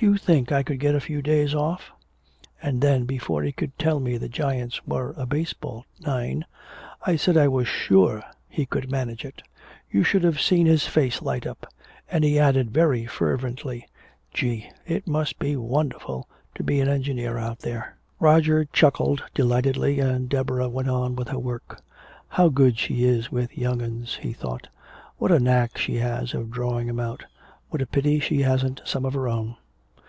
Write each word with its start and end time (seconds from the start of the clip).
Do 0.00 0.06
you 0.06 0.16
think 0.16 0.52
I 0.52 0.62
could 0.62 0.78
get 0.78 0.94
a 0.94 1.00
few 1.00 1.20
days 1.22 1.56
off?' 1.56 1.90
And 2.62 2.80
then 2.80 3.04
before 3.04 3.42
he 3.42 3.50
could 3.50 3.76
tell 3.76 3.98
me 3.98 4.16
the 4.16 4.28
Giants 4.28 4.86
were 4.86 5.12
a 5.16 5.26
baseball 5.26 5.86
nine, 5.98 6.44
I 7.04 7.16
said 7.16 7.36
I 7.36 7.48
was 7.48 7.66
sure 7.66 8.22
he 8.48 8.64
could 8.64 8.92
manage 8.92 9.24
it. 9.24 9.42
You 9.90 10.04
should 10.04 10.22
have 10.22 10.40
seen 10.40 10.66
his 10.66 10.86
face 10.86 11.20
light 11.20 11.48
up. 11.48 11.66
And 12.08 12.22
he 12.22 12.38
added 12.38 12.70
very 12.70 13.06
fervently, 13.06 13.88
'Gee, 14.32 14.70
it 14.86 15.08
must 15.08 15.36
be 15.40 15.56
wonderful 15.56 16.28
to 16.54 16.62
be 16.62 16.80
an 16.80 16.86
engineer 16.88 17.36
out 17.36 17.58
there!'" 17.58 17.96
Roger 18.20 18.66
chuckled 18.66 19.24
delightedly 19.34 19.98
and 19.98 20.28
Deborah 20.28 20.68
went 20.68 20.88
on 20.90 21.16
with 21.16 21.26
her 21.26 21.40
work. 21.40 21.82
"How 22.28 22.48
good 22.50 22.78
she 22.78 23.02
is 23.02 23.32
with 23.32 23.58
young 23.58 23.82
uns," 23.82 24.14
he 24.22 24.32
thought. 24.32 24.68
"What 25.16 25.32
a 25.32 25.40
knack 25.40 25.76
she 25.76 25.96
has 25.96 26.34
of 26.34 26.52
drawing 26.52 26.88
'em 26.88 27.00
out. 27.00 27.24
What 27.70 27.82
a 27.82 27.86
pity 27.86 28.20
she 28.20 28.42
hasn't 28.42 28.80
some 28.84 29.04
of 29.04 29.14
her 29.14 29.26
own." 29.26 29.56